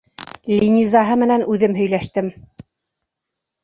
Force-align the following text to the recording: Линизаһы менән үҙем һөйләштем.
Линизаһы 0.51 1.19
менән 1.25 1.45
үҙем 1.57 1.79
һөйләштем. 1.85 2.35